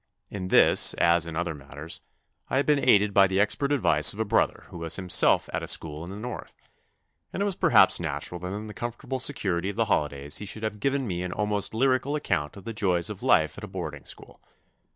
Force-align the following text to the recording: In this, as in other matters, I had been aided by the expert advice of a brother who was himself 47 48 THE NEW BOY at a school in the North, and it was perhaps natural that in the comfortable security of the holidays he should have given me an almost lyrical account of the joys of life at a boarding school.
In 0.31 0.47
this, 0.47 0.95
as 0.95 1.27
in 1.27 1.35
other 1.35 1.53
matters, 1.53 2.01
I 2.49 2.57
had 2.57 2.65
been 2.65 2.83
aided 2.83 3.13
by 3.13 3.27
the 3.27 3.39
expert 3.39 3.71
advice 3.71 4.13
of 4.13 4.19
a 4.19 4.25
brother 4.25 4.63
who 4.69 4.79
was 4.79 4.95
himself 4.95 5.43
47 5.43 5.51
48 5.51 5.51
THE 5.51 5.57
NEW 5.57 5.59
BOY 5.59 5.63
at 5.63 5.63
a 5.63 5.73
school 5.73 6.03
in 6.03 6.09
the 6.09 6.27
North, 6.27 6.53
and 7.31 7.41
it 7.43 7.45
was 7.45 7.55
perhaps 7.55 7.99
natural 7.99 8.39
that 8.39 8.53
in 8.53 8.65
the 8.65 8.73
comfortable 8.73 9.19
security 9.19 9.69
of 9.69 9.75
the 9.75 9.85
holidays 9.85 10.39
he 10.39 10.45
should 10.47 10.63
have 10.63 10.79
given 10.79 11.05
me 11.05 11.21
an 11.21 11.31
almost 11.31 11.75
lyrical 11.75 12.15
account 12.15 12.57
of 12.57 12.63
the 12.63 12.73
joys 12.73 13.11
of 13.11 13.21
life 13.21 13.59
at 13.59 13.63
a 13.63 13.67
boarding 13.67 14.03
school. 14.03 14.41